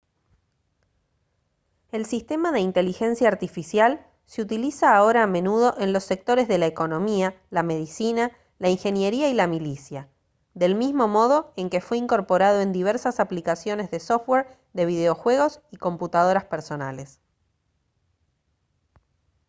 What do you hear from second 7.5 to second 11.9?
la medicina la ingeniería y la milicia del mismo modo en que